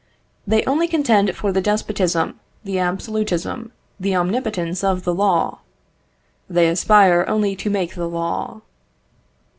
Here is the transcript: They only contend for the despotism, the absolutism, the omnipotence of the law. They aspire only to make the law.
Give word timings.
They 0.47 0.63
only 0.65 0.87
contend 0.87 1.35
for 1.35 1.51
the 1.51 1.61
despotism, 1.61 2.39
the 2.63 2.79
absolutism, 2.79 3.71
the 3.99 4.15
omnipotence 4.15 4.83
of 4.83 5.03
the 5.03 5.13
law. 5.13 5.59
They 6.49 6.67
aspire 6.69 7.23
only 7.27 7.55
to 7.57 7.69
make 7.69 7.93
the 7.93 8.09
law. 8.09 8.61